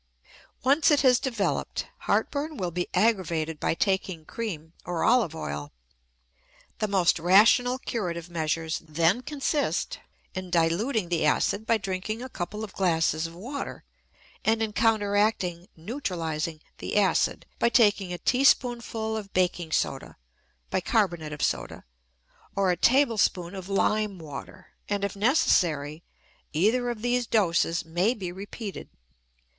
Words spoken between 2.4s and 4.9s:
will be aggravated by taking cream